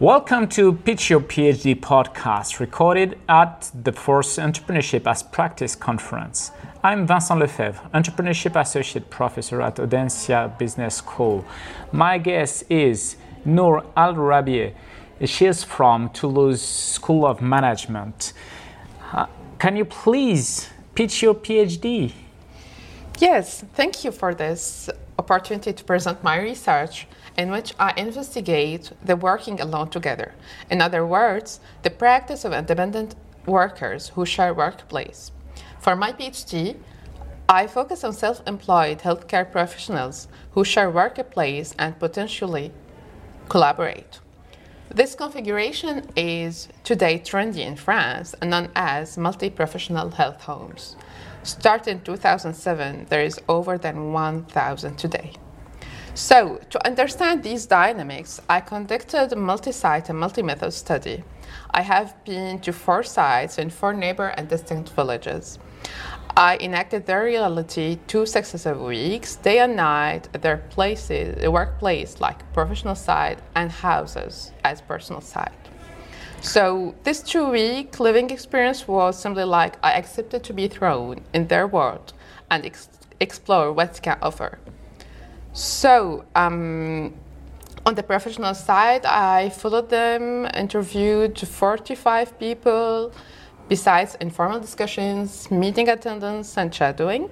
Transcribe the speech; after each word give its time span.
Welcome 0.00 0.48
to 0.48 0.72
Pitch 0.72 1.08
Your 1.08 1.20
PhD 1.20 1.78
podcast, 1.78 2.58
recorded 2.58 3.16
at 3.28 3.70
the 3.80 3.92
Force 3.92 4.38
Entrepreneurship 4.38 5.06
as 5.06 5.22
Practice 5.22 5.76
conference. 5.76 6.50
I'm 6.82 7.06
Vincent 7.06 7.38
Lefebvre, 7.38 7.80
Entrepreneurship 7.94 8.60
Associate 8.60 9.08
Professor 9.08 9.62
at 9.62 9.76
Audencia 9.76 10.58
Business 10.58 10.96
School. 10.96 11.44
My 11.92 12.18
guest 12.18 12.64
is 12.68 13.14
Noor 13.44 13.86
Al 13.96 14.14
Rabieh. 14.14 14.74
She 15.26 15.46
is 15.46 15.62
from 15.62 16.08
Toulouse 16.08 16.60
School 16.60 17.24
of 17.24 17.40
Management. 17.40 18.32
Uh, 19.12 19.26
can 19.60 19.76
you 19.76 19.84
please 19.84 20.70
pitch 20.96 21.22
your 21.22 21.36
PhD? 21.36 22.12
Yes, 23.20 23.62
thank 23.74 24.02
you 24.02 24.10
for 24.10 24.34
this 24.34 24.90
opportunity 25.18 25.72
to 25.72 25.84
present 25.84 26.22
my 26.22 26.38
research 26.38 27.06
in 27.36 27.50
which 27.50 27.74
I 27.78 27.92
investigate 27.96 28.92
the 29.04 29.16
working 29.16 29.60
alone 29.60 29.90
together. 29.90 30.34
In 30.70 30.80
other 30.80 31.06
words, 31.06 31.60
the 31.82 31.90
practice 31.90 32.44
of 32.44 32.52
independent 32.52 33.14
workers 33.46 34.10
who 34.10 34.24
share 34.24 34.54
workplace. 34.54 35.32
For 35.78 35.94
my 35.96 36.12
PhD, 36.12 36.76
I 37.48 37.66
focus 37.66 38.04
on 38.04 38.14
self 38.14 38.40
employed 38.46 39.00
healthcare 39.00 39.50
professionals 39.50 40.28
who 40.52 40.64
share 40.64 40.90
workplace 40.90 41.74
and 41.78 41.98
potentially 41.98 42.72
collaborate. 43.48 44.20
This 44.94 45.16
configuration 45.16 46.08
is 46.14 46.68
today 46.84 47.18
trendy 47.18 47.66
in 47.66 47.74
France 47.74 48.32
and 48.40 48.50
known 48.50 48.68
as 48.76 49.18
multi 49.18 49.50
professional 49.50 50.10
health 50.10 50.42
homes. 50.42 50.94
Started 51.42 51.90
in 51.90 52.00
2007, 52.02 53.06
there 53.10 53.24
is 53.24 53.40
over 53.48 53.76
than 53.76 54.12
1,000 54.12 54.94
today. 54.96 55.32
So, 56.14 56.60
to 56.70 56.86
understand 56.86 57.42
these 57.42 57.66
dynamics, 57.66 58.40
I 58.48 58.60
conducted 58.60 59.32
a 59.32 59.36
multi 59.36 59.72
site 59.72 60.10
and 60.10 60.20
multi 60.20 60.42
method 60.42 60.72
study. 60.72 61.24
I 61.72 61.82
have 61.82 62.14
been 62.24 62.60
to 62.60 62.72
four 62.72 63.02
sites 63.02 63.58
in 63.58 63.70
four 63.70 63.94
neighbor 63.94 64.28
and 64.28 64.48
distinct 64.48 64.90
villages. 64.90 65.58
I 66.36 66.56
enacted 66.60 67.06
their 67.06 67.22
reality 67.24 67.98
two 68.08 68.26
successive 68.26 68.80
weeks, 68.80 69.36
day 69.36 69.60
and 69.60 69.76
night, 69.76 70.28
at 70.34 70.42
their 70.42 70.56
places, 70.56 71.40
the 71.40 71.50
workplace, 71.50 72.20
like 72.20 72.52
professional 72.52 72.96
side, 72.96 73.40
and 73.54 73.70
houses 73.70 74.50
as 74.64 74.80
personal 74.80 75.20
side. 75.20 75.52
So 76.40 76.94
this 77.04 77.22
two-week 77.22 78.00
living 78.00 78.30
experience 78.30 78.86
was 78.88 79.18
simply 79.18 79.44
like 79.44 79.76
I 79.82 79.92
accepted 79.92 80.42
to 80.44 80.52
be 80.52 80.66
thrown 80.68 81.20
in 81.32 81.46
their 81.46 81.66
world 81.66 82.12
and 82.50 82.66
ex- 82.66 82.88
explore 83.20 83.72
what 83.72 83.96
it 83.96 84.02
can 84.02 84.18
offer. 84.20 84.58
So, 85.52 86.24
um, 86.34 87.14
on 87.86 87.94
the 87.94 88.02
professional 88.02 88.54
side, 88.54 89.06
I 89.06 89.50
followed 89.50 89.88
them, 89.88 90.48
interviewed 90.54 91.38
45 91.38 92.38
people, 92.38 93.12
besides 93.68 94.16
informal 94.20 94.60
discussions, 94.60 95.50
meeting 95.50 95.88
attendance, 95.88 96.56
and 96.56 96.74
shadowing. 96.74 97.30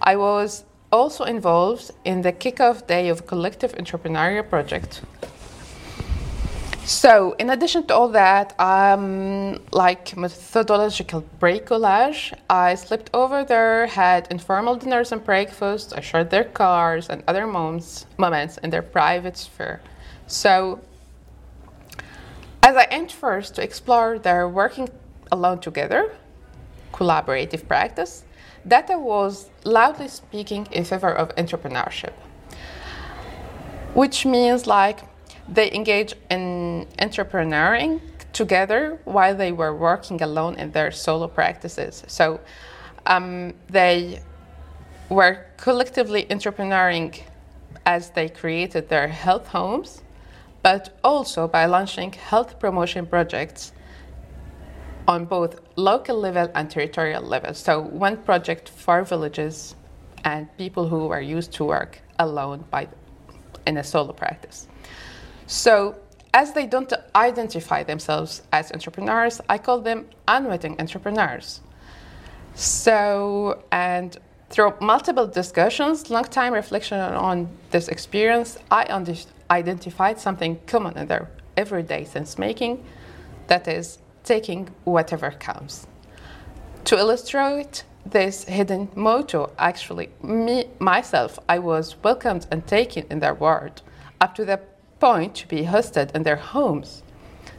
I 0.00 0.16
was 0.16 0.64
also 0.92 1.24
involved 1.24 1.90
in 2.04 2.22
the 2.22 2.32
kickoff 2.32 2.86
day 2.86 3.08
of 3.08 3.20
a 3.20 3.22
collective 3.22 3.72
entrepreneurial 3.74 4.48
project 4.48 5.02
so, 6.86 7.32
in 7.40 7.50
addition 7.50 7.84
to 7.88 7.94
all 7.96 8.08
that, 8.10 8.54
um, 8.60 9.58
like 9.72 10.16
methodological 10.16 11.24
bricolage, 11.40 12.32
I 12.48 12.76
slipped 12.76 13.10
over 13.12 13.42
there, 13.42 13.88
had 13.88 14.28
informal 14.30 14.76
dinners 14.76 15.10
and 15.10 15.24
breakfasts, 15.24 15.92
I 15.92 16.00
shared 16.00 16.30
their 16.30 16.44
cars 16.44 17.08
and 17.10 17.24
other 17.26 17.44
moments, 17.44 18.06
moments 18.18 18.58
in 18.58 18.70
their 18.70 18.82
private 18.82 19.36
sphere. 19.36 19.80
So, 20.28 20.80
as 22.62 22.76
I 22.76 22.86
went 22.88 23.10
first 23.10 23.56
to 23.56 23.64
explore 23.64 24.20
their 24.20 24.48
working 24.48 24.88
alone 25.32 25.60
together, 25.60 26.12
collaborative 26.92 27.66
practice, 27.66 28.24
data 28.66 28.98
was 28.98 29.48
loudly 29.64 30.08
speaking 30.08 30.66
in 30.72 30.84
favor 30.84 31.12
of 31.12 31.34
entrepreneurship, 31.36 32.12
which 33.94 34.26
means 34.26 34.66
like 34.66 35.00
they 35.48 35.72
engage 35.72 36.14
in 36.30 36.86
entrepreneuring 36.98 38.00
together 38.32 38.98
while 39.04 39.34
they 39.34 39.52
were 39.52 39.74
working 39.74 40.20
alone 40.22 40.54
in 40.56 40.72
their 40.72 40.90
solo 40.90 41.28
practices. 41.28 42.02
So 42.06 42.40
um, 43.06 43.54
they 43.68 44.20
were 45.08 45.46
collectively 45.56 46.24
entrepreneuring 46.24 47.20
as 47.84 48.10
they 48.10 48.28
created 48.28 48.88
their 48.88 49.08
health 49.08 49.46
homes, 49.48 50.02
but 50.62 50.98
also 51.04 51.46
by 51.46 51.66
launching 51.66 52.12
health 52.12 52.58
promotion 52.58 53.06
projects 53.06 53.72
on 55.08 55.24
both 55.24 55.60
local 55.76 56.18
level 56.18 56.50
and 56.54 56.70
territorial 56.70 57.22
level. 57.22 57.54
So 57.54 57.80
one 57.80 58.16
project 58.18 58.68
for 58.68 59.02
villages 59.04 59.74
and 60.24 60.48
people 60.56 60.88
who 60.88 61.10
are 61.10 61.20
used 61.20 61.52
to 61.52 61.64
work 61.64 62.00
alone 62.18 62.64
by 62.70 62.88
in 63.66 63.76
a 63.76 63.84
solo 63.84 64.12
practice. 64.12 64.66
So, 65.46 65.96
as 66.34 66.52
they 66.52 66.66
don't 66.66 66.92
identify 67.14 67.82
themselves 67.82 68.42
as 68.52 68.70
entrepreneurs, 68.72 69.40
I 69.48 69.58
call 69.58 69.80
them 69.80 70.06
unwitting 70.28 70.78
entrepreneurs. 70.78 71.60
So, 72.54 73.64
and 73.72 74.16
through 74.50 74.74
multiple 74.80 75.26
discussions, 75.26 76.10
long 76.10 76.24
time 76.24 76.52
reflection 76.52 77.00
on 77.00 77.48
this 77.70 77.88
experience, 77.88 78.58
I 78.70 78.84
identified 79.50 80.20
something 80.20 80.60
common 80.66 80.98
in 80.98 81.06
their 81.06 81.30
everyday 81.56 82.04
sense 82.04 82.38
making 82.38 82.84
that 83.46 83.68
is, 83.68 83.98
taking 84.26 84.68
whatever 84.84 85.30
comes. 85.30 85.86
To 86.84 86.98
illustrate 86.98 87.84
this 88.04 88.44
hidden 88.44 88.88
motto, 88.94 89.52
actually, 89.58 90.10
me, 90.22 90.66
myself, 90.78 91.38
I 91.48 91.58
was 91.58 91.96
welcomed 92.02 92.46
and 92.50 92.66
taken 92.66 93.06
in 93.10 93.20
their 93.20 93.34
world 93.34 93.82
up 94.20 94.34
to 94.34 94.44
the 94.44 94.60
point 95.00 95.34
to 95.36 95.48
be 95.48 95.64
hosted 95.64 96.14
in 96.14 96.22
their 96.22 96.36
homes. 96.36 97.02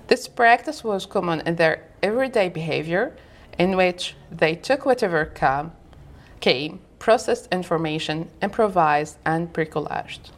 This 0.07 0.27
practice 0.27 0.83
was 0.83 1.05
common 1.05 1.41
in 1.41 1.55
their 1.55 1.83
everyday 2.01 2.49
behavior, 2.49 3.15
in 3.57 3.75
which 3.75 4.15
they 4.31 4.55
took 4.55 4.85
whatever 4.85 5.25
came, 5.25 5.71
came 6.39 6.79
processed 6.99 7.47
information, 7.51 8.29
improvised, 8.41 9.17
and 9.25 9.51
bricolaged. 9.53 10.31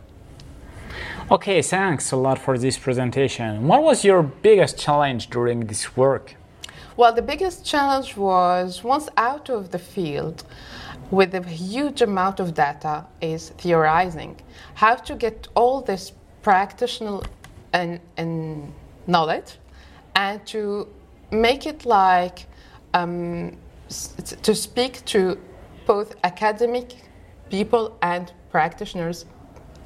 Okay, 1.32 1.62
thanks 1.62 2.12
a 2.12 2.16
lot 2.16 2.40
for 2.40 2.58
this 2.58 2.80
presentation. 2.80 3.68
What 3.68 3.84
was 3.84 4.04
your 4.04 4.24
biggest 4.24 4.80
challenge 4.80 5.30
during 5.30 5.68
this 5.68 5.96
work? 5.96 6.34
Well, 6.98 7.14
the 7.14 7.22
biggest 7.22 7.64
challenge 7.64 8.18
was 8.18 8.84
once 8.84 9.10
out 9.16 9.48
of 9.48 9.70
the 9.70 9.78
field 9.78 10.44
with 11.12 11.36
a 11.36 11.44
huge 11.44 12.02
amount 12.02 12.40
of 12.40 12.56
data 12.56 13.06
is 13.22 13.50
theorizing 13.60 14.38
how 14.74 14.96
to 14.96 15.14
get 15.14 15.48
all 15.54 15.82
this 15.82 16.14
practitioner 16.42 17.20
and, 17.74 18.00
and 18.18 18.74
knowledge 19.06 19.60
and 20.16 20.44
to 20.48 20.88
make 21.30 21.68
it 21.68 21.86
like 21.86 22.48
um, 22.96 23.56
to 24.42 24.56
speak 24.56 25.06
to 25.06 25.38
both 25.86 26.16
academic 26.24 26.96
people 27.52 28.00
and 28.02 28.34
practitioners 28.50 29.26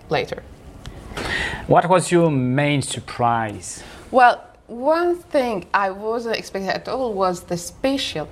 later. 0.09 0.41
What 1.73 1.89
was 1.89 2.11
your 2.11 2.29
main 2.29 2.83
surprise? 2.83 3.83
Well, 4.11 4.43
one 4.67 5.15
thing 5.15 5.65
I 5.73 5.89
wasn't 5.89 6.35
expecting 6.35 6.69
at 6.69 6.87
all 6.87 7.15
was 7.15 7.45
the 7.45 7.57
spatial 7.57 8.29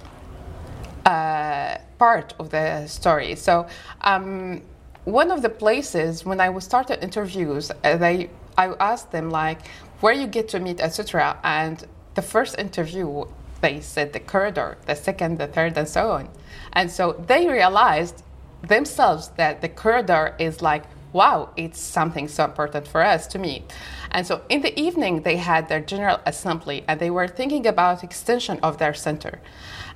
uh, 1.07 1.79
part 1.97 2.35
of 2.37 2.51
the 2.51 2.85
story. 2.85 3.35
So, 3.35 3.65
um, 4.01 4.61
one 5.05 5.31
of 5.31 5.41
the 5.41 5.49
places 5.49 6.23
when 6.23 6.39
I 6.39 6.49
was 6.49 6.65
started 6.65 7.03
interviews, 7.03 7.71
uh, 7.71 7.97
they 7.97 8.29
I 8.59 8.75
asked 8.79 9.11
them 9.11 9.31
like 9.31 9.65
where 10.01 10.13
you 10.13 10.27
get 10.27 10.47
to 10.49 10.59
meet, 10.59 10.79
etc. 10.79 11.39
And 11.43 11.83
the 12.13 12.21
first 12.21 12.59
interview, 12.59 13.25
they 13.61 13.81
said 13.81 14.13
the 14.13 14.19
corridor, 14.19 14.77
the 14.85 14.93
second, 14.93 15.39
the 15.39 15.47
third, 15.47 15.75
and 15.79 15.89
so 15.89 16.11
on. 16.11 16.29
And 16.73 16.91
so 16.91 17.13
they 17.25 17.47
realized 17.47 18.21
themselves 18.61 19.29
that 19.37 19.61
the 19.61 19.69
corridor 19.69 20.35
is 20.37 20.61
like, 20.61 20.83
wow, 21.13 21.49
it's 21.55 21.79
something 21.79 22.27
so 22.27 22.45
important 22.45 22.87
for 22.87 23.01
us 23.01 23.27
to 23.27 23.39
meet. 23.39 23.71
And 24.11 24.25
so 24.25 24.41
in 24.49 24.61
the 24.61 24.77
evening, 24.79 25.23
they 25.23 25.37
had 25.37 25.69
their 25.69 25.81
general 25.81 26.19
assembly 26.25 26.83
and 26.87 26.99
they 26.99 27.09
were 27.09 27.27
thinking 27.27 27.67
about 27.67 28.03
extension 28.03 28.59
of 28.61 28.77
their 28.77 28.93
center. 28.93 29.39